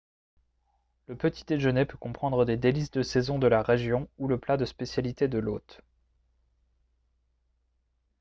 [1.05, 4.57] le petit déjeuner peut comprendre des délices de saison de la région ou le plat
[4.57, 5.81] de spécialité de l'hôte